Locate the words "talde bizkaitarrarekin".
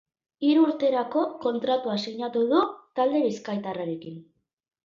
3.01-4.21